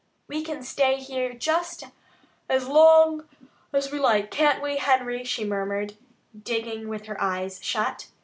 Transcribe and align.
"We 0.27 0.41
can 0.43 0.63
stay 0.63 0.97
here 0.99 1.31
just 1.33 1.83
as 2.49 2.67
long 2.67 3.29
as 3.71 3.91
we 3.91 3.99
like, 3.99 4.31
can't 4.31 4.59
we, 4.59 4.77
Henry?" 4.77 5.23
she 5.23 5.45
murmured, 5.45 5.95
digging 6.35 6.87
with 6.87 7.05
her 7.05 7.21
eyes 7.21 7.59
shut. 7.63 8.07